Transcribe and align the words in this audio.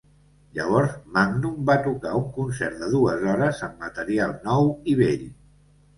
Llavors, 0.59 0.95
Magnum 1.17 1.59
va 1.67 1.75
tocar 1.87 2.15
un 2.21 2.25
concert 2.37 2.81
de 2.85 2.89
dues 2.97 3.27
hores 3.35 3.61
amb 3.69 3.87
material 3.87 4.35
nou 4.49 4.71
i 4.95 5.01
vell. 5.03 5.29